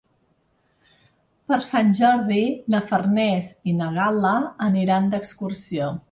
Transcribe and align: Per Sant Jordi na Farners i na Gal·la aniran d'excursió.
Per 1.51 1.59
Sant 1.67 1.91
Jordi 1.99 2.41
na 2.75 2.81
Farners 2.91 3.51
i 3.73 3.75
na 3.81 3.89
Gal·la 3.99 4.31
aniran 4.69 5.11
d'excursió. 5.13 5.91